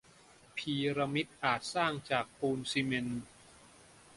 [0.57, 3.23] พีระมิดอาจสร้างจากปูนซีเมนต์